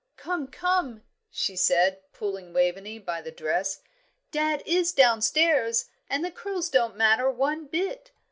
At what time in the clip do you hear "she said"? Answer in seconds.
1.29-2.01